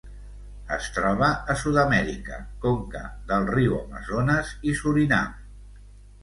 [0.77, 3.03] Es troba a Sud-amèrica: conca
[3.33, 5.39] del riu Amazones i Surinam.